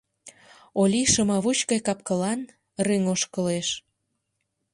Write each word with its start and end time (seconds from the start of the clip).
Олий 0.81 1.07
шымавуч 1.13 1.59
гай 1.69 1.79
капкылан, 1.87 2.39
рыҥ 2.85 3.03
ошкылеш. 3.13 3.67